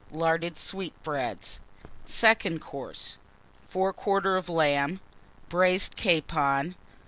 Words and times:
Larded 0.09 0.57
Sweetbreads. 0.57 1.59
Second 2.05 2.59
Course. 2.59 3.19
Fore 3.67 3.93
quarter 3.93 4.35
of 4.35 4.49
Lamb. 4.49 4.99
Braised 5.47 5.95
Capon. 5.95 6.73